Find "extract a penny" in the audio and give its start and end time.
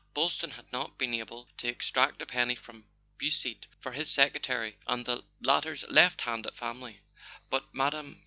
1.67-2.55